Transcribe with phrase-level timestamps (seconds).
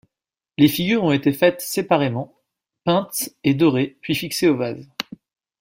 [0.57, 2.33] Les figures ont été faites séparément,
[2.85, 4.89] peintes et dorées, puis fixées au vase.